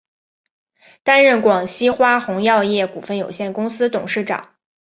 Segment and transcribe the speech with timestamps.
[1.03, 4.55] 担任广西花红药业股份有限公司董事长。